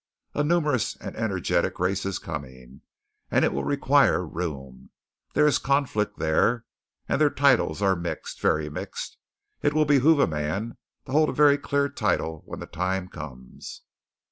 A 0.33 0.43
numerous 0.43 0.95
and 0.97 1.15
energetic 1.15 1.77
race 1.77 2.07
is 2.07 2.17
coming; 2.17 2.81
and 3.29 3.45
it 3.45 3.53
will 3.53 3.63
require 3.63 4.25
room. 4.25 4.89
There 5.35 5.45
is 5.45 5.59
conflict 5.59 6.17
there. 6.17 6.65
And 7.07 7.21
their 7.21 7.29
titles 7.29 7.83
are 7.83 7.95
mixed; 7.95 8.41
very 8.41 8.67
mixed. 8.67 9.17
It 9.61 9.75
will 9.75 9.85
behoove 9.85 10.17
a 10.17 10.25
man 10.25 10.75
to 11.05 11.11
hold 11.11 11.29
a 11.29 11.33
very 11.33 11.59
clear 11.59 11.87
title 11.87 12.41
when 12.47 12.59
the 12.61 12.65
time 12.65 13.09
comes." 13.09 13.83